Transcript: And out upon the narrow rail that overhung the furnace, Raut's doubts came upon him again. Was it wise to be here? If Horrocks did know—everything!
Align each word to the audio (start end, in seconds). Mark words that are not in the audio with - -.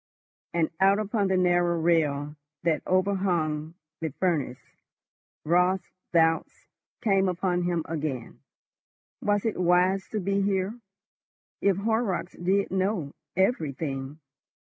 And 0.51 0.71
out 0.79 0.97
upon 0.97 1.27
the 1.27 1.37
narrow 1.37 1.79
rail 1.79 2.35
that 2.63 2.81
overhung 2.87 3.75
the 3.99 4.09
furnace, 4.09 4.57
Raut's 5.45 5.91
doubts 6.11 6.65
came 7.01 7.29
upon 7.29 7.61
him 7.65 7.83
again. 7.87 8.39
Was 9.21 9.45
it 9.45 9.61
wise 9.61 10.07
to 10.09 10.19
be 10.19 10.41
here? 10.41 10.73
If 11.61 11.77
Horrocks 11.77 12.33
did 12.33 12.71
know—everything! 12.71 14.17